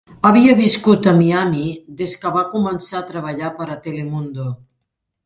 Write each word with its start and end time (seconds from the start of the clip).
Havia 0.27 0.53
viscut 0.59 1.09
a 1.11 1.11
Miami 1.17 1.65
des 1.99 2.15
que 2.23 2.31
va 2.37 2.43
començar 2.55 2.97
a 3.01 3.05
treballar 3.11 3.53
per 3.61 3.69
a 3.75 3.79
Telemundo. 3.85 4.49